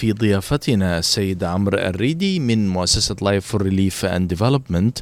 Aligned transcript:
في 0.00 0.12
ضيافتنا 0.12 0.98
السيد 0.98 1.44
عمرو 1.44 1.78
الريدي 1.78 2.40
من 2.40 2.68
مؤسسة 2.68 3.16
Life 3.22 3.46
for 3.46 3.62
Relief 3.62 4.04
and 4.04 4.28
Development 4.28 4.98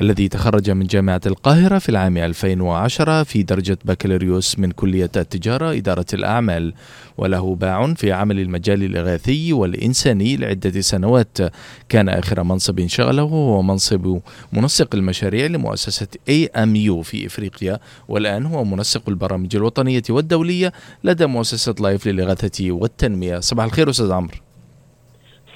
الذي 0.00 0.28
تخرج 0.28 0.70
من 0.70 0.86
جامعة 0.86 1.20
القاهرة 1.26 1.78
في 1.78 1.88
العام 1.88 2.16
2010 2.16 3.22
في 3.22 3.42
درجة 3.42 3.78
بكالوريوس 3.84 4.58
من 4.58 4.70
كلية 4.70 5.10
التجارة 5.16 5.72
إدارة 5.72 6.06
الأعمال. 6.14 6.74
وله 7.18 7.54
باع 7.54 7.94
في 7.94 8.12
عمل 8.12 8.40
المجال 8.40 8.84
الإغاثي 8.84 9.52
والإنساني 9.52 10.36
لعدة 10.36 10.80
سنوات. 10.80 11.38
كان 11.88 12.08
آخر 12.08 12.42
منصب 12.42 12.86
شغله 12.86 13.22
هو 13.22 13.62
منصب 13.62 14.20
منسق 14.52 14.94
المشاريع 14.94 15.46
لمؤسسة 15.46 16.08
AMU 16.30 17.00
في 17.02 17.26
إفريقيا. 17.26 17.78
والآن 18.08 18.46
هو 18.46 18.64
منسق 18.64 19.08
البرامج 19.08 19.56
الوطنية 19.56 20.02
والدولية 20.10 20.72
لدى 21.04 21.26
مؤسسة 21.26 21.74
لايف 21.80 22.06
للإغاثة 22.06 22.70
والتنمية. 22.72 23.40
صباح 23.40 23.64
الخير 23.64 23.90
أستاذ 23.90 24.12
عمرو. 24.12 24.37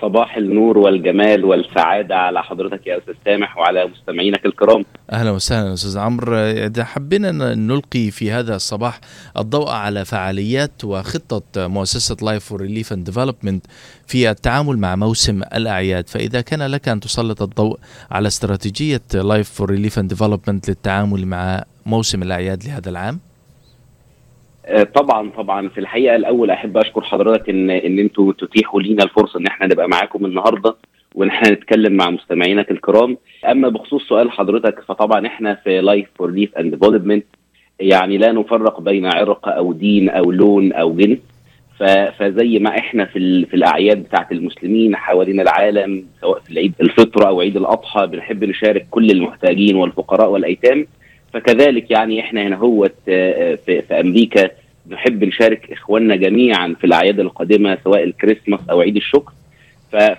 صباح 0.02 0.36
النور 0.36 0.78
والجمال 0.78 1.44
والسعادة 1.44 2.16
على 2.16 2.42
حضرتك 2.42 2.86
يا 2.86 2.98
أستاذ 2.98 3.14
سامح 3.24 3.58
وعلى 3.58 3.86
مستمعينك 3.86 4.46
الكرام. 4.46 4.84
أهلا 5.12 5.30
وسهلا 5.30 5.72
أستاذ 5.72 5.98
عمرو. 5.98 6.36
إذا 6.36 6.84
حبينا 6.84 7.54
نلقي 7.54 8.10
في 8.10 8.30
هذا 8.30 8.56
الصباح 8.56 9.00
الضوء 9.38 9.70
على 9.70 10.04
فعاليات 10.04 10.84
وخطة 10.84 11.42
مؤسسة 11.56 12.16
Life 12.22 12.44
for 12.44 12.60
Relief 12.60 12.92
and 12.92 13.04
Development 13.04 13.66
في 14.06 14.30
التعامل 14.30 14.78
مع 14.78 14.96
موسم 14.96 15.42
الأعياد. 15.42 16.08
فإذا 16.08 16.40
كان 16.40 16.62
لك 16.62 16.88
أن 16.88 17.00
تسلط 17.00 17.42
الضوء 17.42 17.78
على 18.10 18.28
استراتيجية 18.28 19.02
Life 19.14 19.50
for 19.50 19.70
Relief 19.70 19.98
and 19.98 20.08
Development 20.08 20.68
للتعامل 20.68 21.26
مع 21.26 21.64
موسم 21.86 22.22
الأعياد 22.22 22.64
لهذا 22.64 22.90
العام 22.90 23.20
طبعا 24.94 25.30
طبعا 25.30 25.68
في 25.68 25.78
الحقيقة 25.78 26.16
الأول 26.16 26.50
أحب 26.50 26.76
أشكر 26.76 27.00
حضرتك 27.02 27.48
إن 27.50 27.70
إن 27.70 27.98
أنتوا 27.98 28.32
تتيحوا 28.32 28.80
لينا 28.82 29.04
الفرصة 29.04 29.38
إن 29.40 29.46
إحنا 29.46 29.66
نبقى 29.66 29.88
معاكم 29.88 30.26
النهارده 30.26 30.76
وإن 31.14 31.28
إحنا 31.28 31.50
نتكلم 31.50 31.92
مع 31.92 32.10
مستمعينك 32.10 32.70
الكرام. 32.70 33.16
أما 33.50 33.68
بخصوص 33.68 34.08
سؤال 34.08 34.30
حضرتك 34.30 34.80
فطبعا 34.80 35.26
إحنا 35.26 35.54
في 35.54 35.80
Life 35.80 36.06
for 36.16 36.30
Relief 36.30 36.58
and 36.58 36.74
Development 36.74 37.24
يعني 37.80 38.18
لا 38.18 38.32
نفرق 38.32 38.80
بين 38.80 39.06
عرق 39.06 39.48
أو 39.48 39.72
دين 39.72 40.08
أو 40.08 40.30
لون 40.32 40.72
أو 40.72 40.96
جنس 40.96 41.18
فزي 42.18 42.58
ما 42.58 42.78
إحنا 42.78 43.04
في 43.04 43.44
في 43.46 43.54
الأعياد 43.54 44.02
بتاعت 44.02 44.32
المسلمين 44.32 44.96
حوالين 44.96 45.40
العالم 45.40 46.04
سواء 46.20 46.40
في 46.40 46.50
العيد 46.50 46.72
الفطر 46.80 47.28
أو 47.28 47.40
عيد 47.40 47.56
الأضحى 47.56 48.06
بنحب 48.06 48.44
نشارك 48.44 48.86
كل 48.90 49.10
المحتاجين 49.10 49.76
والفقراء 49.76 50.30
والأيتام. 50.30 50.86
فكذلك 51.32 51.90
يعني 51.90 52.20
إحنا 52.20 52.42
هنا 52.42 52.56
هو 52.56 52.90
في, 53.06 53.56
في 53.82 54.00
أمريكا 54.00 54.50
نحب 54.90 55.24
نشارك 55.24 55.72
إخواننا 55.72 56.16
جميعا 56.16 56.74
في 56.80 56.84
الأعياد 56.86 57.20
القادمة 57.20 57.78
سواء 57.84 58.04
الكريسماس 58.04 58.60
أو 58.70 58.80
عيد 58.80 58.96
الشكر. 58.96 59.32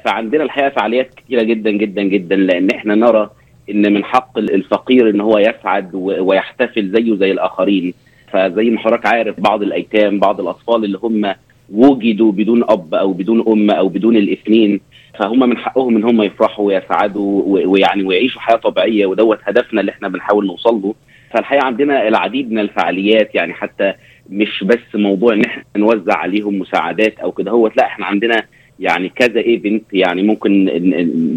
فعندنا 0.06 0.44
الحقيقة 0.44 0.70
فعاليات 0.70 1.14
كثيره 1.14 1.44
جدا 1.44 1.72
جدا 1.72 2.02
جدا 2.04 2.36
لأن 2.36 2.70
إحنا 2.72 2.96
نرى 2.96 3.30
إن 3.70 3.94
من 3.94 4.04
حق 4.04 4.38
الفقير 4.38 5.10
إن 5.10 5.22
هو 5.22 5.38
يسعد 5.38 5.96
ويحتفل 5.96 6.90
زيه 6.92 7.16
زي 7.16 7.32
الآخرين. 7.32 7.94
فزي 8.32 8.70
ما 8.70 8.80
حضرتك 8.80 9.06
عارف 9.06 9.40
بعض 9.40 9.62
الأيتام 9.62 10.20
بعض 10.20 10.40
الأطفال 10.42 10.86
اللي 10.86 11.00
هم 11.04 11.34
وجدوا 11.70 12.32
بدون 12.32 12.64
أب 12.70 12.94
أو 12.96 13.14
بدون 13.14 13.44
أم 13.48 13.72
أو 13.72 13.88
بدون 13.90 14.16
الاثنين 14.18 14.80
فهم 15.20 15.40
من 15.40 15.58
حقهم 15.58 15.96
إن 15.96 16.04
هم 16.04 16.22
يفرحوا 16.22 16.66
ويسعدوا 16.68 17.44
ويعني 17.68 18.04
ويعيشوا 18.04 18.42
حياة 18.42 18.56
طبيعية 18.56 19.06
ودوت 19.06 19.40
هدفنا 19.44 19.82
اللي 19.82 19.92
إحنا 19.92 20.08
بنحاول 20.08 20.46
نوصل 20.48 20.82
له. 20.82 20.96
فالحقيقة 21.34 21.66
عندنا 21.66 22.08
العديد 22.08 22.52
من 22.52 22.60
الفعاليات 22.60 23.36
يعني 23.36 23.54
حتى 23.54 23.94
مش 24.30 24.64
بس 24.64 24.96
موضوع 24.96 25.34
إن 25.34 25.46
إحنا 25.46 25.64
نوزع 25.78 26.18
عليهم 26.18 26.60
مساعدات 26.60 27.20
أو 27.20 27.32
كده 27.32 27.52
هو 27.52 27.68
لأ 27.78 27.86
إحنا 27.86 28.06
عندنا 28.06 28.44
يعني 28.80 29.10
كذا 29.10 29.40
event 29.40 29.84
يعني 29.94 30.24
ممكن 30.24 30.66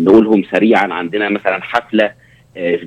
نقولهم 0.05 0.43
سريعا 0.51 0.93
عندنا 0.93 1.29
مثلا 1.29 1.63
حفلة 1.63 2.13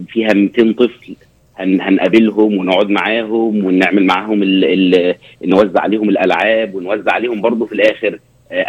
فيها 0.07 0.33
200 0.33 0.71
طفل 0.71 1.15
هنقابلهم 1.59 2.57
ونقعد 2.57 2.89
معاهم 2.89 3.65
ونعمل 3.65 4.05
معاهم 4.05 4.43
ال 4.43 4.65
ال 4.95 5.15
نوزع 5.45 5.81
عليهم 5.81 6.09
الألعاب 6.09 6.75
ونوزع 6.75 7.11
عليهم 7.13 7.41
برضه 7.41 7.65
في 7.65 7.73
الآخر 7.75 8.19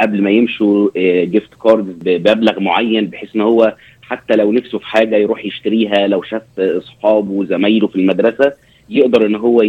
قبل 0.00 0.22
ما 0.22 0.30
يمشوا 0.30 0.90
gift 1.24 1.54
card 1.62 1.98
بمبلغ 2.04 2.60
معين 2.60 3.06
بحيث 3.06 3.36
إن 3.36 3.40
هو 3.40 3.74
حتى 4.02 4.36
لو 4.36 4.52
نفسه 4.52 4.78
في 4.78 4.86
حاجة 4.86 5.16
يروح 5.16 5.44
يشتريها 5.44 6.06
لو 6.06 6.22
شاف 6.22 6.42
أصحابه 6.58 7.30
وزمايله 7.32 7.86
في 7.86 7.96
المدرسة 7.96 8.52
يقدر 8.90 9.26
إن 9.26 9.34
هو 9.34 9.62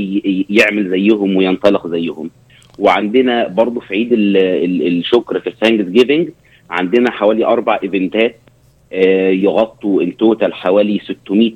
يعمل 0.49 0.89
زيهم 0.89 1.35
وينطلق 1.35 1.87
زيهم. 1.87 2.29
وعندنا 2.79 3.47
برضه 3.47 3.79
في 3.79 3.93
عيد 3.93 4.13
ال 4.13 4.37
ال 4.37 4.87
الشكر 4.87 5.39
في 5.39 5.47
ال 5.47 5.85
Thanksgiving 5.85 6.29
عندنا 6.69 7.11
حوالي 7.11 7.45
أربع 7.45 7.79
event 7.83 8.27
ات 8.27 8.35
يغطوا 9.43 10.01
ال 10.01 10.10
total 10.10 10.53
حوالي 10.53 10.99
600 10.99 11.51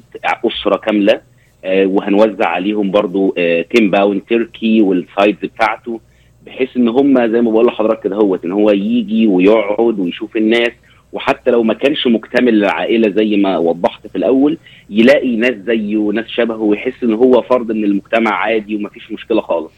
أسرة 0.45 0.77
كاملة. 0.77 1.21
وهنوزع 1.65 2.47
عليهم 2.47 2.91
برضو 2.91 3.35
10 3.37 3.65
pound 3.89 4.21
turkey 4.29 4.81
وال 4.81 4.98
sides 4.98 5.39
بتاعته 5.43 5.99
بحيث 6.45 6.77
إن 6.77 6.87
هم 6.87 7.27
زي 7.31 7.41
ما 7.41 7.51
بقول 7.51 7.65
لحضرتك 7.65 8.03
كده 8.03 8.15
hot 8.16 8.45
إن 8.45 8.51
هو 8.51 8.69
يجي 8.71 9.27
ويقعد 9.27 9.99
ويشوف 9.99 10.37
الناس 10.37 10.71
وحتى 11.13 11.51
لو 11.51 11.63
ما 11.63 11.73
كانش 11.73 12.07
مكتمل 12.07 12.53
العائلة 12.63 13.09
زي 13.09 13.37
ما 13.37 13.57
وضحت 13.57 14.07
في 14.07 14.15
الأول 14.15 14.57
يلاقي 14.89 15.35
ناس 15.35 15.53
زيه 15.53 15.97
وناس 15.97 16.27
شبهه 16.27 16.57
ويحس 16.61 17.03
إن 17.03 17.13
هو 17.13 17.41
فرد 17.41 17.71
من 17.71 17.83
المجتمع 17.83 18.31
عادي 18.31 18.75
ومفيش 18.75 19.11
مشكلة 19.11 19.41
خالص. 19.41 19.71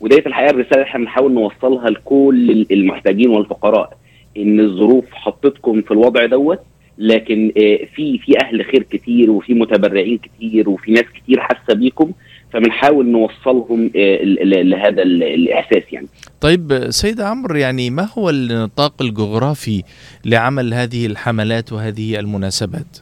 وديت 0.00 0.26
الحقيقة 0.26 0.50
الرسالة 0.50 0.82
إحنا 0.82 1.00
بنحاول 1.00 1.32
نوصلها 1.32 1.90
لكل 1.90 2.66
المحتاجين 2.70 3.30
والفقراء 3.30 3.96
إن 4.36 4.60
الظروف 4.60 5.04
حطتكم 5.12 5.82
في 5.82 5.90
الوضع 5.90 6.26
دوت 6.26 6.58
لكن 7.00 7.52
في 7.94 8.18
في 8.18 8.34
أهل 8.44 8.64
خير 8.64 8.82
كتير 8.82 9.30
وفي 9.30 9.54
متبرعين 9.54 10.18
كتير 10.18 10.68
وفي 10.68 10.92
ناس 10.92 11.04
كتير 11.14 11.40
حاسة 11.40 11.74
بيكم 11.74 12.12
فبنحاول 12.52 13.06
نوصلهم 13.06 13.90
لهذا 13.94 15.02
الإحساس 15.02 15.82
يعني. 15.92 16.06
طيب 16.40 16.90
سيد 16.90 17.20
عمرو 17.20 17.56
يعني 17.56 17.90
ما 17.90 18.08
هو 18.18 18.30
النطاق 18.30 19.02
الجغرافي 19.02 19.82
لعمل 20.24 20.74
هذه 20.74 21.06
الحملات 21.06 21.72
وهذه 21.72 22.18
المناسبات؟ 22.18 22.98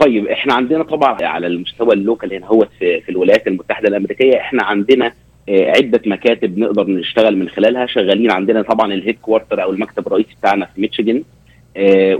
طيب 0.00 0.26
إحنا 0.26 0.54
عندنا 0.54 0.82
طبعا 0.82 1.22
على 1.22 1.46
المستوى 1.46 1.94
ال 1.94 2.01
local 2.01 2.34
هنا 2.34 2.46
هو 2.46 2.68
في, 2.78 3.00
في 3.00 3.08
الولايات 3.08 3.46
المتحدة 3.46 3.88
الأمريكية 3.88 4.36
إحنا 4.36 4.62
عندنا 4.64 5.12
عدة 5.48 6.00
مكاتب 6.06 6.58
نقدر 6.58 6.90
نشتغل 6.90 7.36
من 7.36 7.48
خلالها 7.48 7.86
شغالين 7.86 8.30
عندنا 8.30 8.62
طبعا 8.62 8.92
ال 8.94 9.18
headquarter 9.22 9.62
أو 9.62 9.70
المكتب 9.70 10.06
الرئيسي 10.06 10.34
بتاعنا 10.40 10.66
في 10.74 10.80
ميشيغان 10.80 11.16
آه 11.16 11.37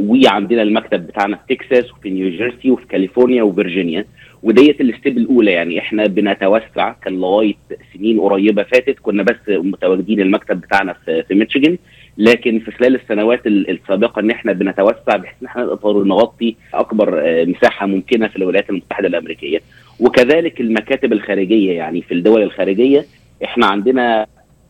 وعندنا 0.00 0.62
المكتب 0.62 1.06
بتاعنا 1.06 1.36
في 1.36 1.54
تكساس 1.56 1.92
وفي 1.92 2.10
نيوجيرسي 2.10 2.70
وفي 2.70 2.86
كاليفورنيا 2.86 3.42
وفرجينيا 3.42 4.04
وديت 4.42 4.80
الستيب 4.80 5.18
الأولى 5.18 5.52
يعني. 5.52 5.78
إحنا 5.78 6.06
بنتوسع 6.06 6.92
كان 6.92 7.20
لغاية 7.20 7.54
سنين 7.94 8.20
قريبة 8.20 8.62
فاتت 8.62 8.98
كنا 8.98 9.22
بس 9.22 9.36
متواجدين 9.48 10.20
المكتب 10.20 10.60
بتاعنا 10.60 10.92
في, 10.92 11.22
في 11.22 11.34
ميشيغان 11.34 11.78
لكن 12.18 12.58
في 12.58 12.70
خلال 12.70 12.94
السنوات 12.94 13.46
السابقة 13.46 14.20
إن 14.20 14.30
إحنا 14.30 14.52
بنتوسع 14.52 15.16
بحيث 15.16 15.36
إن 15.42 15.46
إحنا 15.46 15.64
نقدر 15.64 16.04
نغطي 16.04 16.56
أكبر 16.74 17.20
آه 17.24 17.44
مساحة 17.44 17.86
ممكنة 17.86 18.28
في 18.28 18.36
الولايات 18.36 18.70
المتحدة 18.70 19.08
الأمريكية. 19.08 19.60
وكذلك 20.00 20.60
المكاتب 20.60 21.12
الخارجية 21.12 21.72
يعني 21.72 22.02
في 22.02 22.14
الدول 22.14 22.42
الخارجية 22.42 23.04
إحنا 23.44 23.66
عندنا 23.66 24.26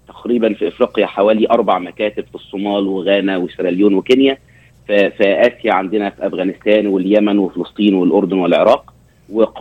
تقريبا 0.08 0.52
في 0.54 0.68
إفريقيا 0.68 1.06
حوالي 1.06 1.46
أربع 1.50 1.78
مكاتب 1.78 2.24
في 2.24 2.34
الصومال 2.34 2.86
وغانا 2.86 3.36
وسيراليون 3.36 3.94
وكينيا. 3.94 4.38
في 4.88 5.24
آسيا 5.40 5.72
عندنا 5.74 6.10
في 6.10 6.26
أفغانستان 6.26 6.86
واليمن 6.86 7.38
وفلسطين 7.38 7.94
والأردن 7.94 8.38
والعراق. 8.38 8.94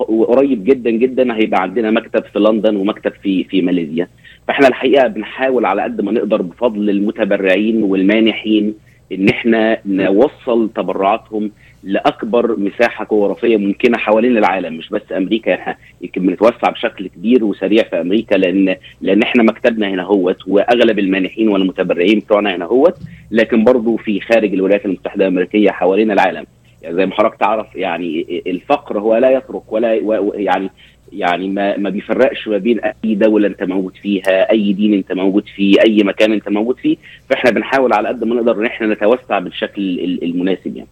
وقريب 0.09 0.63
جدا 0.63 0.89
جدا 0.89 1.35
هيبقى 1.35 1.61
عندنا 1.61 1.91
مكتب 1.91 2.23
في 2.33 2.39
لندن 2.39 2.75
ومكتب 2.75 3.11
في 3.23 3.43
في 3.43 3.61
ماليزيا. 3.61 4.07
فإحنا 4.47 4.67
الحقيقة 4.67 5.07
بنحاول 5.07 5.65
على 5.65 5.81
قد 5.81 6.01
ما 6.01 6.11
نقدر 6.11 6.41
بفضل 6.41 6.89
المتبرعين 6.89 7.83
والمانحين 7.83 8.73
إن 9.11 9.29
إحنا 9.29 9.77
نوصل 9.85 10.69
تبرعاتهم 10.75 11.51
لأكبر 11.87 12.59
مساحة 12.59 13.07
جغرافية 13.11 13.57
ممكنة 13.57 13.97
حوالين 13.97 14.37
العالم 14.37 14.73
مش 14.73 14.89
بس 14.89 15.01
أمريكا. 15.11 15.53
إحنا 15.53 15.75
يمكن 16.01 16.25
بنتوسع 16.25 16.69
بشكل 16.69 17.07
كبير 17.07 17.43
وسريع 17.43 17.83
في 17.83 18.01
أمريكا 18.01 18.35
لأن 18.35 18.75
لأن 19.01 19.21
إحنا 19.23 19.43
مكتبنا 19.43 19.87
هنا 19.89 20.03
هوت 20.03 20.47
وأغلب 20.47 20.99
المانحين 20.99 21.49
والمتبرعين 21.49 22.19
بتوعنا 22.19 22.55
هنا 22.55 22.65
هوت 22.65 22.95
لكن 23.31 23.63
برضه 23.63 23.97
في 23.97 24.19
خارج 24.21 24.53
الولايات 24.53 24.85
المتحدة 24.85 25.27
الأمريكية 25.27 25.69
حوالين 25.71 26.11
العالم. 26.11 26.45
يعني 26.81 26.95
زي 26.95 27.05
ما 27.05 27.13
حضرتك 27.15 27.35
تعرف 27.39 27.75
يعني 27.75 28.41
الفقر 28.47 28.99
هو 28.99 29.15
لا 29.17 29.29
يترك 29.31 29.71
ولا 29.73 29.93
يعني 30.35 30.69
يعني 31.13 31.47
ما 31.47 31.77
ما 31.77 31.89
بيفرقش 31.89 32.47
ما 32.47 32.57
بين 32.57 32.79
أي 32.79 33.15
دولة 33.15 33.47
أنت 33.47 33.63
موجود 33.63 33.95
فيها 34.01 34.51
أي 34.51 34.73
دين 34.73 34.93
أنت 34.93 35.11
موجود 35.11 35.43
فيه 35.55 35.75
أي 35.87 36.03
مكان 36.03 36.31
أنت 36.33 36.49
موجود 36.49 36.77
فيه. 36.77 36.97
فإحنا 37.29 37.51
بنحاول 37.51 37.93
على 37.93 38.07
قد 38.07 38.23
ما 38.23 38.35
نقدر 38.35 38.59
إن 38.59 38.65
إحنا 38.65 38.87
نتوسع 38.87 39.39
بالشكل 39.39 39.81
المناسب 40.23 40.77
يعني. 40.77 40.87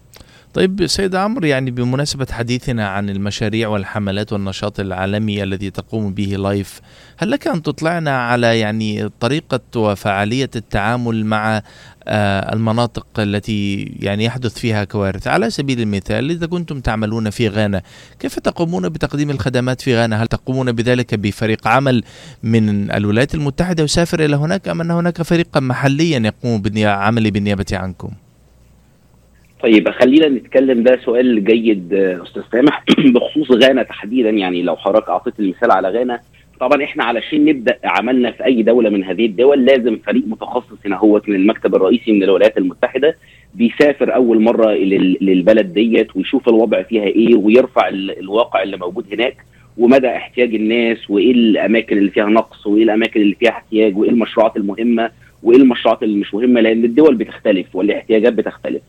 طيب 0.55 0.87
سيد 0.87 1.15
عمرو 1.15 1.47
يعني 1.47 1.71
بمناسبة 1.71 2.27
حديثنا 2.31 2.87
عن 2.87 3.09
المشاريع 3.09 3.67
والحملات 3.67 4.33
والنشاط 4.33 4.79
العالمي 4.79 5.43
الذي 5.43 5.69
تقوم 5.69 6.13
به 6.13 6.25
لايف 6.25 6.81
هل 7.17 7.31
لك 7.31 7.47
أن 7.47 7.61
تطلعنا 7.61 8.27
على 8.27 8.59
يعني 8.59 9.09
طريقة 9.19 9.59
وفعالية 9.75 10.49
التعامل 10.55 11.25
مع 11.25 11.61
آه، 12.07 12.53
المناطق 12.53 13.07
التي 13.19 13.83
يعني 13.99 14.25
يحدث 14.25 14.59
فيها 14.59 14.83
كوارث؟ 14.83 15.27
على 15.27 15.49
سبيل 15.49 15.81
المثال 15.81 16.29
إذا 16.29 16.47
كنتم 16.47 16.79
تعملون 16.79 17.29
في 17.29 17.47
غانا 17.47 17.81
كيف 18.19 18.39
تقومون 18.39 18.89
بتقديم 18.89 19.29
الخدمات 19.29 19.81
في 19.81 19.97
غانا؟ 19.97 20.23
هل 20.23 20.27
تقومون 20.27 20.71
بذلك 20.71 21.15
بفريق 21.15 21.67
عمل 21.67 22.03
من 22.43 22.91
الولايات 22.91 23.35
المتحدة 23.35 23.83
يسافر 23.83 24.25
إلى 24.25 24.35
هناك 24.35 24.67
أم 24.67 24.81
أن 24.81 24.91
هناك 24.91 25.21
فريقا 25.21 25.59
محليا 25.59 26.19
يقوم 26.19 26.61
بالعمل 26.61 27.31
بالنيابة 27.31 27.65
عنكم؟ 27.73 28.11
طيب 29.63 29.89
خلينا 29.89 30.27
نتكلم 30.29 30.83
ده 30.83 30.99
سؤال 31.05 31.43
جيد 31.43 31.93
أستاذ 31.93 32.43
سامح. 32.51 32.83
بخصوص 33.15 33.51
غانا 33.51 33.83
تحديدا 33.83 34.29
يعني 34.29 34.61
لو 34.61 34.75
حضرتك 34.75 35.09
أعطيت 35.09 35.39
المثال 35.39 35.71
على 35.71 35.89
غانا 35.89 36.19
طبعا 36.59 36.83
إحنا 36.83 37.03
علشان 37.03 37.45
نبدأ 37.45 37.79
عملنا 37.83 38.31
في 38.31 38.45
أي 38.45 38.63
دولة 38.63 38.89
من 38.89 39.03
هذه 39.03 39.25
الدول 39.25 39.65
لازم 39.65 39.97
فريق 40.05 40.23
متخصص 40.27 40.77
هنا 40.85 40.97
هو 40.97 41.21
من 41.27 41.35
المكتب 41.35 41.75
الرئيسي 41.75 42.11
من 42.11 42.23
الولايات 42.23 42.57
المتحدة 42.57 43.17
بيسافر 43.55 44.15
أول 44.15 44.41
مرة 44.41 44.71
للبلد 45.21 45.73
ديت 45.73 46.15
ويشوف 46.15 46.49
الوضع 46.49 46.81
فيها 46.81 47.03
إيه 47.03 47.35
ويرفع 47.35 47.87
الواقع 47.89 48.63
اللي 48.63 48.77
موجود 48.77 49.05
هناك 49.13 49.37
ومدى 49.77 50.07
احتياج 50.07 50.55
الناس 50.55 51.09
وإيه 51.09 51.31
الأماكن 51.31 51.97
اللي 51.97 52.09
فيها 52.11 52.25
نقص 52.25 52.67
وإيه 52.67 52.83
الأماكن 52.83 53.21
اللي 53.21 53.35
فيها 53.35 53.49
احتياج 53.49 53.97
وإيه 53.97 54.09
المشروعات 54.09 54.57
المهمة 54.57 55.11
وإيه 55.43 55.57
المشروعات 55.57 56.03
اللي 56.03 56.17
مش 56.17 56.33
مهمة 56.33 56.61
لأن 56.61 56.85
الدول 56.85 57.15
بتختلف 57.15 57.75
والاحتياجات 57.75 58.33
بتختلف. 58.33 58.81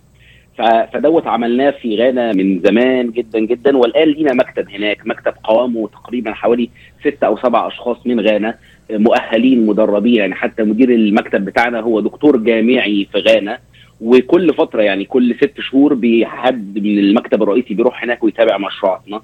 فدوت 0.92 1.26
عملناه 1.26 1.70
في 1.70 1.96
غانا 1.96 2.32
من 2.32 2.60
زمان 2.60 3.10
جدا 3.10 3.38
جدا 3.38 3.76
والآن 3.76 4.08
لينا 4.08 4.32
مكتب 4.32 4.70
هناك 4.70 5.06
مكتب 5.06 5.34
قوامه 5.44 5.88
تقريبا 5.88 6.32
حوالي 6.32 6.70
ستة 7.00 7.26
أو 7.26 7.36
سبع 7.36 7.66
أشخاص 7.66 8.06
من 8.06 8.20
غانا 8.20 8.54
مؤهلين 8.90 9.66
مدربين 9.66 10.14
يعني 10.14 10.34
حتى 10.34 10.62
مدير 10.62 10.90
المكتب 10.90 11.44
بتاعنا 11.44 11.80
هو 11.80 12.00
دكتور 12.00 12.36
جامعي 12.36 13.08
في 13.12 13.18
غانا 13.18 13.58
وكل 14.00 14.54
فترة 14.54 14.82
يعني 14.82 15.04
كل 15.04 15.34
ست 15.34 15.60
شهور 15.60 15.94
بحد 15.94 16.78
من 16.78 16.98
المكتب 16.98 17.42
الرئيسي 17.42 17.74
بيروح 17.74 18.02
هناك 18.02 18.24
ويتابع 18.24 18.58
مشروعاتنا. 18.58 19.20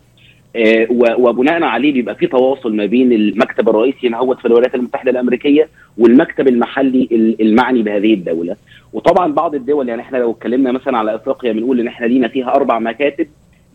وبناء 1.18 1.62
عليه 1.62 1.92
بيبقى 1.92 2.14
في 2.14 2.26
تواصل 2.26 2.76
ما 2.76 2.86
بين 2.86 3.12
المكتب 3.12 3.68
الرئيسي 3.68 4.08
هنا 4.08 4.34
في 4.34 4.46
الولايات 4.46 4.74
المتحدة 4.74 5.10
الأمريكية 5.10 5.68
والمكتب 5.98 6.48
المحلي 6.48 7.08
المعني 7.40 7.82
بهذه 7.82 8.14
الدولة. 8.14 8.56
وطبعا 8.92 9.32
بعض 9.32 9.54
الدول 9.54 9.88
يعني 9.88 10.02
إحنا 10.02 10.18
لو 10.18 10.30
اتكلمنا 10.30 10.72
مثلا 10.72 10.98
على 10.98 11.14
إفريقيا 11.14 11.52
بنقول 11.52 11.80
إن 11.80 11.86
إحنا 11.86 12.06
لينا 12.06 12.28
فيها 12.28 12.54
أربع 12.54 12.78
مكاتب 12.78 13.26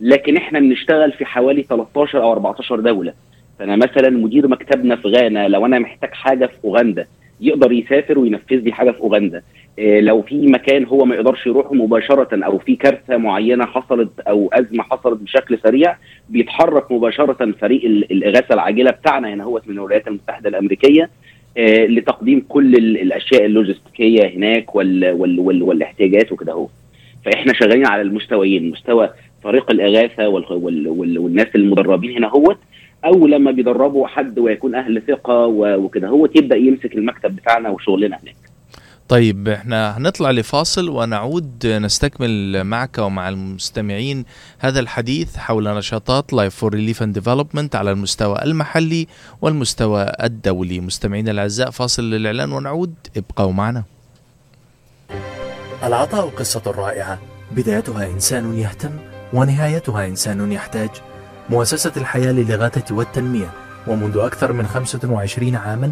لكن 0.02 0.38
إحنا 0.38 0.60
بنشتغل 0.60 1.12
في 1.12 1.26
حوالي 1.26 1.64
13 1.64 2.24
أو 2.24 2.32
14 2.32 2.80
دولة. 2.80 3.14
فأنا 3.60 3.76
مثلا 3.76 4.10
مدير 4.10 4.48
مكتبنا 4.48 4.96
في 4.96 5.08
غانا 5.08 5.48
لو 5.48 5.66
أنا 5.66 5.80
محتاج 5.80 6.10
حاجة 6.14 6.46
في 6.46 6.54
أوغندا 6.66 7.06
يقدر 7.42 7.72
يسافر 7.72 8.20
وينفذ 8.20 8.56
لي 8.56 8.72
حاجة 8.72 8.92
في 8.92 9.00
أوغندا. 9.02 9.42
لو 9.80 10.22
في 10.22 10.48
مكان 10.48 10.86
هو 10.86 11.06
ما 11.06 11.16
يقدرش 11.16 11.48
يروحه 11.48 11.74
مباشرة 11.74 12.46
أو 12.46 12.58
في 12.58 12.76
كارثة 12.76 13.18
معينة 13.18 13.66
حصلت 13.66 14.10
أو 14.20 14.50
أزمة 14.54 14.84
حصلت 14.84 15.22
بشكل 15.22 15.60
سريع 15.64 15.96
بيتحرك 16.30 16.92
مباشرة 16.92 17.52
فريق 17.52 17.86
الإغاثة 17.86 18.54
العاجلة 18.54 18.92
بتاعنا 18.92 19.34
هنا 19.34 19.44
هو 19.44 19.62
من 19.68 19.74
الولايات 19.74 20.08
المتحدة 20.08 20.50
الأمريكية 20.50 21.10
آه، 21.58 21.86
لتقديم 21.86 22.46
كل 22.50 22.76
الأشياء 22.76 23.46
اللوجستيكية 23.46 24.28
هناك 24.28 24.76
وال 24.76 25.12
وال 25.12 25.40
وال 25.40 25.64
والاحتياجات 25.64 26.32
وكده 26.32 26.52
أهو. 26.52 26.68
فإحنا 27.26 27.54
شغالين 27.54 27.86
على 27.88 28.02
المستويين 28.02 28.70
مستوى 28.72 29.10
فريق 29.44 29.72
الإغاثة 29.72 30.28
وال 30.30 30.46
وال 30.50 30.88
وال 30.88 31.20
والناس 31.20 31.48
المدربين 31.56 32.18
هنا 32.18 32.28
هوت 32.28 32.58
أو 33.06 33.28
لما 33.28 33.52
بيدربوا 33.52 34.08
حد 34.08 34.40
ويكون 34.40 34.76
أهل 34.76 35.02
ثقة 35.08 35.46
وكده 35.78 36.08
هو 36.08 36.26
يبدأ 36.36 36.56
يمسك 36.56 36.96
المكتب 36.96 37.36
بتاعنا 37.36 37.70
وشغلنا 37.70 38.20
هناك. 38.24 38.36
طيب 39.10 39.48
إحنا 39.48 39.98
هنطلع 39.98 40.32
لفاصل 40.32 40.90
ونعود 40.90 41.68
نستكمل 41.68 42.64
معك 42.64 42.98
ومع 42.98 43.30
المستمعين 43.30 44.26
هذا 44.60 44.80
الحديث 44.80 45.38
حول 45.38 45.78
نشاطات 45.78 46.34
Life 46.34 46.56
for 46.56 46.74
Relief 46.74 47.04
and 47.04 47.14
Development 47.14 47.76
على 47.76 47.92
المستوى 47.92 48.44
المحلي 48.44 49.08
والمستوى 49.42 50.12
الدولي. 50.24 50.80
مستمعينا 50.80 51.32
الأعزاء 51.32 51.70
فاصل 51.70 52.04
للإعلان 52.04 52.52
ونعود. 52.52 52.94
ابقوا 53.18 53.52
معنا. 53.52 53.84
العطاء 55.84 56.30
قصة 56.30 56.62
رائعة. 56.68 57.20
بدايتها 57.52 58.06
إنسان 58.08 58.58
يهتم 58.58 58.92
ونهايتها 59.34 60.06
إنسان 60.06 60.52
يحتاج. 60.52 60.90
مؤسسة 61.50 61.92
الحياة 61.98 62.32
للإغاثة 62.32 62.96
والتنمية. 62.96 63.52
ومنذ 63.88 64.18
أكثر 64.18 64.54
من 64.54 64.68
25 64.68 65.56
عاما 65.56 65.92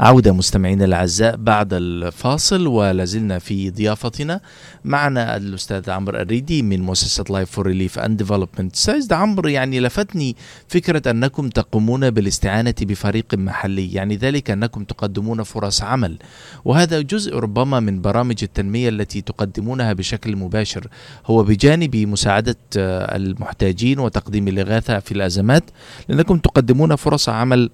عودة 0.00 0.32
مستمعينا 0.32 0.84
الأعزاء 0.84 1.36
بعد 1.36 1.68
الفاصل 1.72 2.66
ولازلنا 2.66 3.38
في 3.38 3.70
ضيافتنا. 3.70 4.40
معنا 4.84 5.36
الأستاذ 5.36 5.90
عمرو 5.90 6.18
الريدي 6.18 6.62
من 6.62 6.82
مؤسسة 6.82 7.24
Life 7.30 7.50
for 7.50 7.66
Relief 7.66 7.98
and 7.98 8.18
Development 8.18 8.74
أستاذ 8.74 9.14
عمرو 9.14 9.48
يعني 9.48 9.80
لفتني 9.80 10.36
فكرة 10.68 11.10
أنكم 11.10 11.48
تقومون 11.48 12.10
بالاستعانة 12.10 12.74
بفريق 12.80 13.34
محلي 13.34 13.92
يعني 13.92 14.16
ذلك 14.16 14.50
أنكم 14.50 14.84
تقدمون 14.84 15.42
فرص 15.42 15.82
عمل. 15.82 16.18
وهذا 16.64 17.00
جزء 17.00 17.36
ربما 17.36 17.80
من 17.80 18.00
برامج 18.00 18.36
التنمية 18.42 18.88
التي 18.88 19.20
تقدمونها 19.20 19.92
بشكل 19.92 20.36
مباشر. 20.36 20.86
هو 21.26 21.42
بجانب 21.42 21.96
مساعدة 21.96 22.56
المحتاجين 22.76 23.98
وتقديم 23.98 24.48
الإغاثة 24.48 24.98
في 24.98 25.12
الأزمات 25.12 25.64
لأنكم 26.08 26.38
تقدمون 26.38 26.96
فرص 26.96 27.28
عمل 27.28 27.70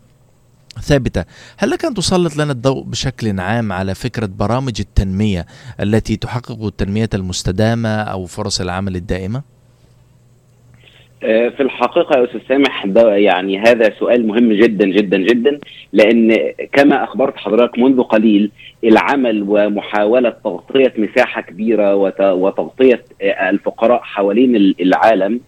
ثابتة، 0.81 1.25
هل 1.59 1.71
لك 1.71 1.85
أن 1.85 1.95
تسلط 1.95 2.37
لنا 2.37 2.53
الضوء 2.53 2.85
بشكل 2.85 3.41
عام 3.41 3.73
على 3.73 3.95
فكرة 3.95 4.29
برامج 4.39 4.75
التنمية 4.81 5.47
التي 5.81 6.17
تحقق 6.17 6.65
التنمية 6.65 7.09
المستدامة 7.15 7.89
أو 7.89 8.27
فرص 8.27 8.61
العمل 8.61 8.97
الدائمة؟ 8.97 9.43
آه، 11.23 11.49
في 11.49 11.63
الحقيقة 11.63 12.19
يا 12.19 12.25
أستاذ 12.25 12.41
سامح 12.49 12.87
ده 12.87 13.17
يعني 13.17 13.59
هذا 13.59 13.93
سؤال 13.99 14.27
مهم 14.27 14.53
جدا 14.53 14.87
جدا 14.87 15.19
جدا 15.19 15.59
لأن 15.93 16.37
كما 16.73 17.05
أخبرت 17.05 17.37
حضرتك 17.37 17.79
منذ 17.79 18.03
قليل 18.03 18.51
العمل 18.85 19.45
ومحاولة 19.49 20.31
تغطية 20.45 20.93
مساحة 20.99 21.41
كبيرة 21.41 21.95
وتغطية 22.33 23.05
آه، 23.23 23.51
الفقراء 23.51 24.01
حوالين 24.03 24.57
العالم 24.81 25.41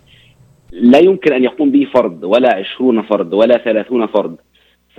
لا 0.72 0.98
يمكن 0.98 1.32
أن 1.32 1.44
يقوم 1.44 1.70
به 1.70 1.86
فرد 1.94 2.24
ولا 2.24 2.54
عشرون 2.54 3.02
فرد 3.02 3.34
ولا 3.34 3.58
ثلاثون 3.58 4.06
فرد 4.06 4.36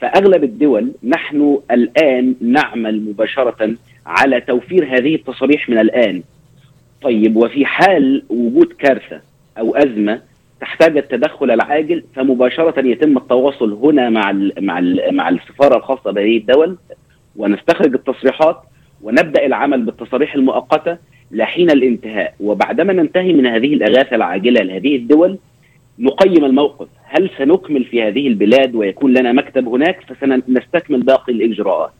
فأغلب 0.04 0.44
الدول 0.44 0.92
نحن 1.04 1.58
الآن 1.70 2.34
نعمل 2.40 3.00
مباشرة 3.02 3.74
على 4.06 4.40
توفير 4.40 4.84
هذه 4.98 5.14
التصاريح 5.14 5.68
من 5.68 5.78
الآن. 5.78 6.22
طيب 7.02 7.36
وفي 7.36 7.66
حال 7.66 8.22
وجود 8.28 8.72
كارثة 8.72 9.20
أو 9.58 9.76
أزمة 9.76 10.20
تحتاج 10.60 10.96
التدخل 10.96 11.50
العاجل 11.50 12.04
فمباشرة 12.14 12.86
يتم 12.86 13.16
التواصل 13.16 13.72
هنا 13.72 14.10
مع 14.10 14.30
ال 14.30 14.52
مع 14.60 14.78
ال 14.78 15.16
مع 15.16 15.28
السفارة 15.28 15.76
الخاصة 15.76 16.10
بهذه 16.10 16.36
الدول 16.36 16.76
ونستخرج 17.36 17.94
التصريحات 17.94 18.56
ونبدأ 19.02 19.46
العمل 19.46 19.82
بالتصاريح 19.82 20.34
المؤقتة 20.34 20.98
لحين 21.30 21.70
الانتهاء 21.70 22.34
وبعدما 22.40 22.92
ننتهي 22.92 23.32
من 23.32 23.46
هذه 23.46 23.74
الأغاثة 23.74 24.16
العاجلة 24.16 24.62
لهذه 24.62 24.96
الدول 24.96 25.38
نقيم 25.98 26.44
الموقف 26.44 26.88
هل 27.16 27.30
سنكمل 27.38 27.84
في 27.84 28.02
هذه 28.02 28.28
البلاد 28.28 28.74
ويكون 28.74 29.12
لنا 29.12 29.32
مكتب 29.32 29.68
هناك؟ 29.68 30.00
فسنستكمل 30.00 31.02
باقي 31.02 31.32
الإجراءات. 31.32 31.92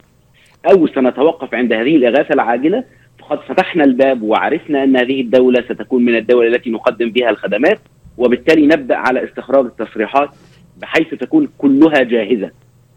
أو 0.73 0.87
سنتوقف 0.87 1.55
عند 1.55 1.73
هذه 1.73 1.97
الإغاثة 1.97 2.35
العاجلة؟ 2.35 2.85
فقد 3.19 3.39
فتحنا 3.41 3.85
الباب 3.85 4.23
وعرفنا 4.23 4.85
أن 4.85 4.97
هذه 4.97 5.21
الدولة 5.21 5.63
ستكون 5.63 6.05
من 6.05 6.17
الدول 6.17 6.47
التي 6.47 6.71
نقدم 6.71 7.11
بها 7.11 7.31
الخدمات 7.31 7.79
وبالتالي 8.19 8.67
نبدأ 8.67 8.97
على 8.97 9.25
استخراج 9.25 9.65
التصريحات 9.65 10.31
بحيث 10.77 11.15
تكون 11.15 11.49
كلها 11.59 12.03
جاهزة. 12.03 12.51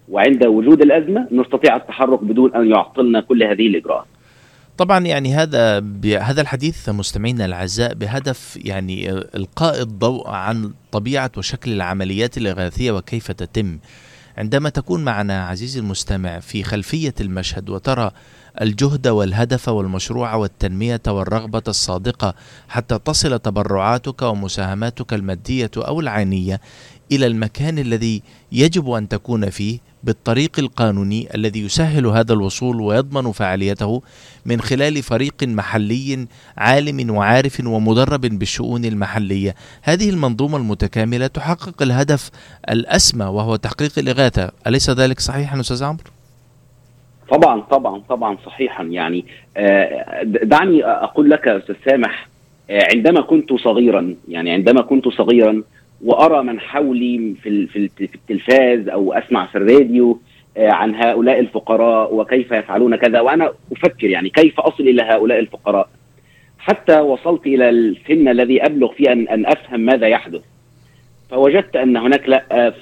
وعند 0.10 0.46
وجود 0.46 0.82
الأزمة 0.82 1.28
نستطيع 1.32 1.76
التحرك 1.76 2.24
بدون 2.24 2.56
أن 2.56 2.70
يعطلنا 2.70 3.22
كل 3.22 3.44
هذه 3.44 3.68
الإجراءات. 3.68 4.06
طبعا 4.78 5.06
يعني 5.06 5.36
هذا 5.36 5.78
هذا 6.22 6.42
الحديث 6.42 6.90
مستمعينا 6.90 7.46
الأعزاء 7.46 7.94
بهدف 7.94 8.58
يعني 8.62 9.12
إلقاء 9.12 9.82
الضوء 9.82 10.30
عن 10.30 10.74
طبيعة 10.92 11.32
وشكل 11.38 11.72
العمليات 11.72 12.38
الإغاثية 12.38 12.92
وكيف 12.92 13.32
تتم. 13.32 13.80
عندما 14.38 14.70
تكون 14.70 15.04
معنا 15.04 15.48
عزيزي 15.48 15.80
المستمع 15.80 16.40
في 16.40 16.64
خلفية 16.64 17.14
المشهد 17.22 17.70
وترى 17.70 18.12
الجهد 18.62 19.08
والهدف 19.08 19.70
والمشروع 19.70 20.36
والتنمية 20.36 21.02
والرغبة 21.08 21.64
الصادقة 21.68 22.36
حتى 22.70 23.00
تصل 23.00 23.40
تبرعاتك 23.40 24.22
ومساهماتك 24.22 25.14
المادية 25.14 25.72
أو 25.78 26.00
العينية 26.00 26.62
إلى 27.12 27.28
المكان 27.28 27.80
الذي 27.80 28.22
يجب 28.52 28.90
أن 28.90 29.08
تكون 29.08 29.50
فيه 29.50 29.80
بالطريق 30.04 30.52
القانوني 30.60 31.28
الذي 31.36 31.66
يسهل 31.66 32.06
هذا 32.06 32.34
الوصول 32.34 32.82
ويضمن 32.82 33.32
فعاليته 33.32 34.02
من 34.46 34.62
خلال 34.62 35.04
فريق 35.04 35.44
محلي 35.44 36.28
عالم 36.58 37.16
وعارف 37.16 37.62
ومدرب 37.66 38.22
بالشؤون 38.22 38.86
المحلية، 38.86 39.56
هذه 39.84 40.10
المنظومة 40.10 40.58
المتكاملة 40.58 41.28
تحقق 41.28 41.82
الهدف 41.82 42.32
الأسمى 42.70 43.26
وهو 43.26 43.56
تحقيق 43.56 43.92
الإغاثة، 43.98 44.52
أليس 44.68 44.90
ذلك 44.90 45.20
صحيحا 45.20 45.60
أستاذ 45.60 45.84
عمرو؟ 45.84 46.04
طبعا 47.32 47.62
طبعا 47.62 48.02
طبعا 48.10 48.38
صحيحا. 48.46 48.84
يعني 48.84 49.26
آه، 49.58 50.24
دعني 50.24 50.86
أقول 50.86 51.30
لك 51.30 51.48
أستاذ 51.48 51.76
سامح 51.86 52.28
آه، 52.70 52.88
عندما 52.96 53.22
كنت 53.22 53.54
صغيرا 53.54 54.16
يعني 54.28 54.52
عندما 54.52 54.82
كنت 54.82 55.08
صغيرا 55.08 55.64
وأرى 56.04 56.44
من 56.44 56.60
حولي 56.60 57.36
في 57.44 57.68
في 57.68 58.10
التلفاز 58.16 58.90
أو 58.90 59.14
أسمع 59.14 59.46
في 59.46 59.58
الراديو 59.58 60.20
آه، 60.58 60.72
عن 60.72 60.96
هؤلاء 60.96 61.40
الفقراء 61.40 62.16
وكيف 62.16 62.52
يفعلون 62.52 62.96
كذا. 62.96 63.20
وأنا 63.20 63.52
أفكر 63.72 64.10
يعني 64.10 64.30
كيف 64.30 64.60
أصل 64.60 64.84
إلى 64.84 65.02
هؤلاء 65.02 65.40
الفقراء؟ 65.40 65.90
حتى 66.60 67.00
وصلت 67.00 67.48
إلى 67.48 67.70
السن 67.70 68.28
الذي 68.28 68.66
أبلغ 68.66 68.94
فيه 68.94 69.12
ان 69.12 69.28
أن 69.28 69.46
أفهم 69.46 69.80
ماذا 69.80 70.08
يحدث. 70.08 70.42
فوجدت 71.30 71.76
أن 71.76 71.98
هناك 71.98 72.30
لا 72.30 72.74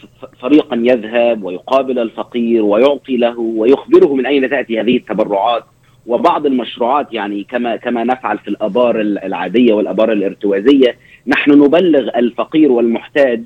فريقا 0.42 0.76
يذهب 0.76 1.44
ويقابل 1.44 2.00
الفقير 2.00 2.64
ويعطي 2.64 3.18
له 3.18 3.40
ويخبره 3.40 4.14
من 4.14 4.26
أين 4.26 4.50
تأتي 4.50 4.82
هذه 4.82 4.98
التبرعات. 4.98 5.64
وبعض 6.08 6.46
المشروعات 6.46 7.14
يعني 7.14 7.44
كما 7.44 7.76
كما 7.76 8.04
نفعل 8.04 8.38
في 8.38 8.48
الآبار 8.48 9.02
العادية 9.02 9.74
والآبار 9.74 10.12
الارتوازية 10.12 10.96
نحن 11.28 11.52
نبلغ 11.52 12.10
الفقير 12.18 12.72
والمحتاج 12.72 13.42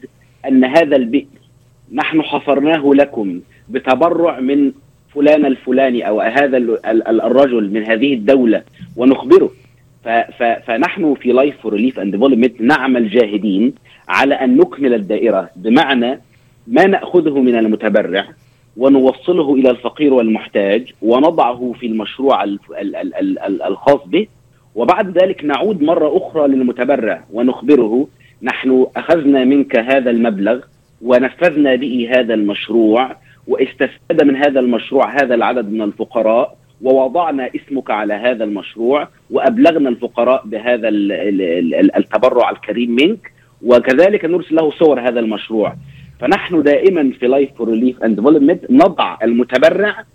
أن 0.48 0.66
هذا 0.66 0.96
البئر 0.96 1.26
نحن 1.94 2.22
حفرناه 2.22 2.92
لكم 2.94 3.42
بتبرع 3.70 4.40
من 4.40 4.72
فلان 5.16 5.46
الفلاني 5.46 6.08
أو 6.08 6.22
هذا 6.22 6.58
الرجل 7.26 7.70
من 7.74 7.84
هذه 7.84 8.14
الدولة 8.14 8.64
ونخبره. 8.96 9.52
فنحن 10.68 11.14
في 11.14 11.32
Life 11.32 11.62
for 11.62 11.74
Relief 11.74 12.00
and 12.00 12.12
Development 12.12 12.62
نعمل 12.62 13.10
جاهدين 13.10 13.74
على 14.10 14.36
أن 14.36 14.58
نكمل 14.58 14.94
الدائرة 14.94 15.50
بمعنى 15.56 16.20
ما 16.68 16.86
نأخذه 16.86 17.40
من 17.40 17.56
المتبرع 17.56 18.28
ونوصله 18.78 19.54
إلى 19.56 19.70
الفقير 19.70 20.14
والمحتاج 20.14 20.94
ونضعه 21.02 21.74
في 21.80 21.86
المشروع 21.86 22.44
الخاص 23.68 24.02
به. 24.06 24.28
وبعد 24.76 25.18
ذلك 25.18 25.46
نعود 25.46 25.82
مرة 25.82 26.18
أخرى 26.18 26.48
للمتبرع 26.48 27.24
ونخبره. 27.34 28.08
نحن 28.44 28.86
أخذنا 28.96 29.44
منك 29.44 29.80
هذا 29.80 30.10
المبلغ 30.12 30.60
ونفذنا 31.02 31.76
به 31.76 32.10
هذا 32.12 32.34
المشروع 32.34 33.16
واستفاد 33.48 34.24
من 34.24 34.36
هذا 34.36 34.60
المشروع 34.60 35.22
هذا 35.22 35.36
العدد 35.36 35.72
من 35.72 35.82
الفقراء 35.82 36.58
ووضعنا 36.82 37.50
اسمك 37.56 37.92
على 37.92 38.14
هذا 38.14 38.44
المشروع 38.44 39.08
وأبلغنا 39.32 39.90
الفقراء 39.90 40.42
بهذا 40.46 40.90
التبرع 41.98 42.50
الكريم 42.50 42.92
منك. 42.92 43.32
وكذلك 43.66 44.26
نرسل 44.26 44.56
له 44.56 44.72
صور 44.72 45.00
هذا 45.00 45.20
المشروع. 45.20 45.76
فنحن 46.20 46.64
دائما 46.64 47.12
في 47.20 47.28
Life 47.28 47.50
for 47.58 47.70
Relief 47.70 48.04
and 48.04 48.16
Development 48.16 48.64
نضع 48.70 49.18
المتبرع 49.24 50.06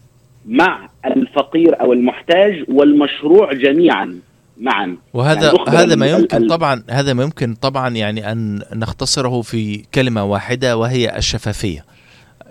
مع 0.46 0.88
الفقير 1.06 1.80
أو 1.80 1.92
المحتاج 1.92 2.64
والمشروع 2.68 3.52
جميعا 3.52 4.18
معا. 4.60 4.96
وهذا 5.14 5.46
يعني 5.46 5.78
هذا 5.78 5.94
ما 5.94 6.06
يمكن 6.06 6.46
طبعا 6.46 6.82
هذا 6.90 7.12
ما 7.12 7.22
يمكن 7.22 7.54
طبعا 7.54 7.88
يعني 7.88 8.32
أن 8.32 8.62
نختصره 8.74 9.42
في 9.42 9.84
كلمة 9.94 10.24
واحدة 10.24 10.76
وهي 10.76 11.16
الشفافية. 11.16 11.84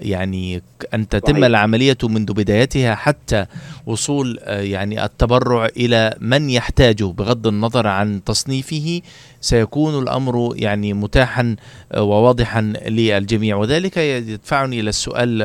يعني 0.04 0.62
أن 0.94 1.10
تتم 1.10 1.34
صحيح. 1.34 1.46
العملية 1.46 1.98
منذ 2.04 2.34
بدايتها 2.34 2.96
حتى 2.96 3.46
وصول 3.86 4.40
آه، 4.42 4.62
يعني 4.62 5.06
التبرع 5.06 5.66
إلى 5.66 6.16
من 6.20 6.50
يحتاجه 6.50 7.04
بغض 7.04 7.48
النظر 7.48 7.88
عن 7.88 8.24
تصنيفه 8.24 9.02
سيكون 9.42 10.04
الأمر 10.04 10.54
يعني 10.56 10.94
متاحا 10.94 11.56
آه، 11.92 12.02
وواضحا 12.02 12.62
للجميع 12.88 13.56
وذلك 13.56 13.98
يدفعني 13.98 14.80
إلى 14.80 14.90
السؤال 14.90 15.42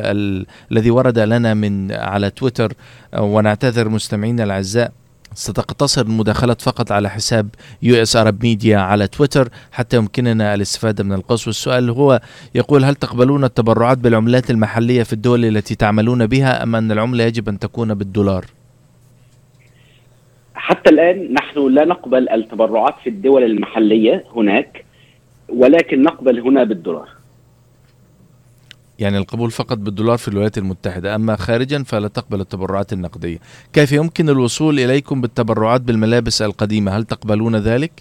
الذي 0.71 0.91
ورد 0.91 1.19
لنا 1.19 1.53
من 1.53 1.91
على 1.91 2.29
تويتر 2.29 2.73
آه، 3.13 3.21
ونعتذر 3.21 3.89
مستمعينا 3.89 4.43
الأعزاء 4.43 4.91
ستقتصر 5.33 6.01
المداخلة 6.01 6.53
فقط 6.53 6.91
على 6.91 7.09
حساب 7.09 7.49
US 7.81 8.15
Arab 8.15 8.43
Media 8.43 8.77
على 8.77 9.07
تويتر 9.07 9.49
حتى 9.71 9.97
يمكننا 9.97 10.53
الاستفادة 10.53 11.03
من 11.03 11.13
القص 11.13 11.47
والسؤال 11.47 11.89
هو 11.89 12.21
يقول 12.55 12.83
هل 12.83 12.95
تقبلون 12.95 13.43
التبرعات 13.43 13.97
بالعملات 13.97 14.49
المحلية 14.51 15.03
في 15.03 15.13
الدول 15.13 15.45
التي 15.45 15.75
تعملون 15.75 16.25
بها 16.27 16.63
أم 16.63 16.75
أن 16.75 16.91
العملة 16.91 17.23
يجب 17.23 17.49
أن 17.49 17.59
تكون 17.59 17.93
بالدولار؟ 17.93 18.45
حتى 20.55 20.89
الآن 20.89 21.33
نحن 21.33 21.73
لا 21.73 21.85
نقبل 21.85 22.29
التبرعات 22.29 22.95
في 23.03 23.09
الدول 23.09 23.43
المحلية 23.43 24.23
هناك 24.35 24.85
ولكن 25.49 26.03
نقبل 26.03 26.39
هنا 26.39 26.63
بالدولار 26.63 27.18
يعني 28.99 29.17
القبول 29.17 29.51
فقط 29.51 29.77
بالدولار 29.77 30.17
في 30.17 30.27
الولايات 30.27 30.57
المتحدة 30.57 31.15
أما 31.15 31.35
خارجا 31.35 31.83
فلا 31.83 32.07
تقبل 32.07 32.41
التبرعات 32.41 32.93
النقدية 32.93 33.37
كيف 33.73 33.91
يمكن 33.91 34.29
الوصول 34.29 34.79
إليكم 34.79 35.21
بالتبرعات 35.21 35.81
بالملابس 35.81 36.41
القديمة 36.41 36.91
هل 36.91 37.03
تقبلون 37.03 37.55
ذلك؟ 37.55 37.91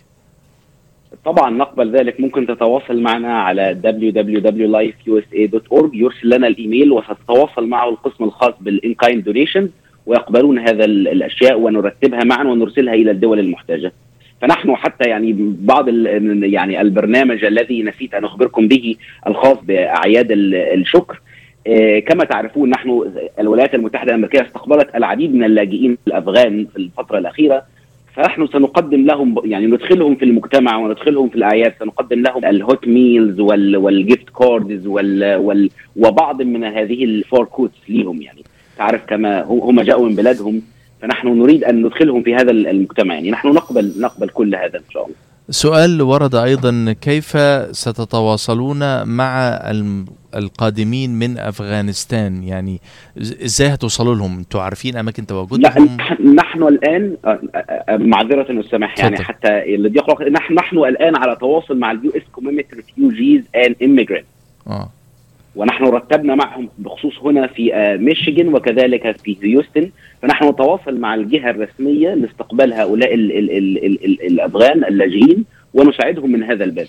طبعا 1.24 1.50
نقبل 1.50 1.96
ذلك 1.96 2.20
ممكن 2.20 2.46
تتواصل 2.46 3.02
معنا 3.02 3.42
على 3.42 3.80
www.lifeusa.org 3.84 5.90
يرسل 5.92 6.28
لنا 6.28 6.46
الإيميل 6.46 6.92
وستتواصل 6.92 7.66
معه 7.66 7.88
القسم 7.88 8.24
الخاص 8.24 8.54
بال 8.60 8.94
in-kind 8.94 9.24
donation 9.24 9.70
ويقبلون 10.06 10.58
هذا 10.58 10.84
الاشياء 10.84 11.60
ونرتبها 11.60 12.24
معا 12.24 12.44
ونرسلها 12.44 12.94
إلى 12.94 13.10
الدول 13.10 13.38
المحتاجة. 13.38 13.92
فنحن 14.40 14.76
حتى 14.76 15.08
يعني 15.08 15.36
بعض 15.60 15.88
يعني 16.44 16.80
البرنامج 16.80 17.44
الذي 17.44 17.82
نسيت 17.82 18.14
أن 18.14 18.24
أخبركم 18.24 18.68
به 18.68 18.96
الخاص 19.26 19.58
بأعياد 19.62 20.26
الشكر 20.30 21.20
كما 22.06 22.24
تعرفون 22.24 22.70
نحن 22.70 23.04
الولايات 23.38 23.74
المتحدة 23.74 24.10
الأمريكية 24.10 24.42
استقبلت 24.42 24.94
العديد 24.94 25.34
من 25.34 25.44
اللاجئين 25.44 25.98
الأفغان 26.06 26.66
في 26.72 26.76
الفترة 26.76 27.18
الأخيرة 27.18 27.62
فنحن 28.14 28.46
سنقدم 28.46 29.06
لهم 29.06 29.34
يعني 29.44 29.66
ندخلهم 29.66 30.14
في 30.14 30.24
المجتمع 30.24 30.76
وندخلهم 30.76 31.28
في 31.28 31.36
الأعياد 31.36 31.74
سنقدم 31.80 32.22
لهم 32.22 32.44
ال 32.44 32.55
hot 32.55 32.88
meals 32.88 33.40
وال 33.40 33.76
وال 33.76 33.94
gift 33.94 34.30
cards 34.38 34.86
وبعض 35.96 36.42
من 36.42 36.64
هذه 36.64 37.04
الفور 37.04 37.44
quotes 37.44 37.78
ليهم 37.88 38.22
يعني. 38.22 38.42
تعرف 38.78 39.06
كما 39.06 39.42
هم 39.42 39.80
جاءوا 39.80 40.08
من 40.08 40.14
بلادهم 40.14 40.62
فنحن 41.02 41.28
نريد 41.28 41.64
أن 41.64 41.82
ندخلهم 41.82 42.22
في 42.22 42.34
هذا 42.34 42.50
المجتمع. 42.50 43.14
يعني 43.14 43.30
نحن 43.30 43.48
نقبل 43.48 43.92
نقبل 43.98 44.28
كل 44.28 44.54
هذا 44.54 44.78
إن 44.78 44.90
شاء 44.90 45.04
الله. 45.04 45.16
سؤال 45.50 46.02
ورد 46.02 46.34
أيضا 46.34 46.94
كيف 47.00 47.36
ستتواصلون 47.70 49.08
مع 49.08 49.60
القادمين 50.36 51.18
من 51.18 51.38
أفغانستان؟ 51.38 52.42
يعني 52.42 52.80
إزاي 53.18 53.68
هتوصلوا 53.68 54.14
لهم؟ 54.14 54.38
أنتوا 54.38 54.60
عارفين 54.60 54.96
أماكن 54.96 55.26
تواجدهم 55.26 55.60
لا 55.60 56.32
نحن 56.34 56.62
الآن 56.62 57.16
معذرة 57.88 58.52
السماح 58.52 58.98
يعني 58.98 59.16
حتى 59.16 59.74
الذي 59.74 59.96
يقرا 59.96 60.28
نحن 60.28 60.54
نحن 60.54 60.78
الآن 60.78 61.16
على 61.16 61.36
تواصل 61.36 61.78
مع 61.78 61.90
ال 61.90 62.10
US 62.10 62.22
community 62.32 62.76
refugees 62.76 63.42
and 63.56 64.22
آه. 64.66 64.90
ونحن 65.58 65.84
رتبنا 65.84 66.34
معهم 66.34 66.68
بخصوص 66.78 67.18
هنا 67.18 67.46
في 67.46 67.96
ميشيغان 68.00 68.54
وكذلك 68.54 69.20
في 69.24 69.36
هيوستن 69.42 69.90
فنحن 70.22 70.48
نتواصل 70.48 71.00
مع 71.00 71.14
الجهة 71.14 71.50
الرسمية 71.50 72.14
لاستقبال 72.14 72.72
هؤلاء 72.72 73.14
ال 73.14 73.32
ال 73.38 73.50
ال 73.50 73.84
ال 73.86 74.04
ال 74.04 74.26
الأفغان 74.26 74.84
اللاجئين 74.84 75.44
ونساعدهم 75.74 76.32
من 76.32 76.42
هذا 76.42 76.64
الباب. 76.64 76.86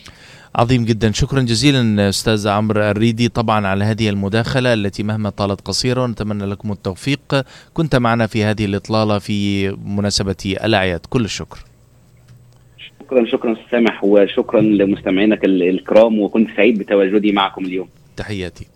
عظيم 0.56 0.86
جدا 0.86 1.12
شكرا 1.12 1.42
جزيلا 1.42 2.10
أستاذ 2.10 2.48
عمرو 2.48 2.82
الريدي 2.82 3.28
طبعا 3.28 3.68
على 3.68 3.84
هذه 3.84 4.10
المداخلة 4.10 4.74
التي 4.74 5.04
مهما 5.04 5.30
طالت 5.30 5.62
قصيره 5.62 6.04
ونتمنى 6.04 6.46
لكم 6.46 6.72
التوفيق 6.72 7.46
كنت 7.74 7.96
معنا 7.96 8.28
في 8.28 8.44
هذه 8.44 8.66
الإطلالة 8.66 9.20
في 9.20 9.70
مناسبة 9.86 10.56
الأعياد 10.66 11.00
كل 11.10 11.26
الشكر. 11.26 11.58
شكرا 13.00 13.26
شكرا 13.26 13.56
سامح 13.72 14.04
وشكرا 14.04 14.62
لمستمعينك 14.62 15.46
الكرام 15.46 16.20
وكنت 16.20 16.50
سعيد 16.58 16.80
بتواجدي 16.80 17.32
معكم 17.32 17.66
اليوم. 17.66 17.88
تحياتي. 18.20 18.68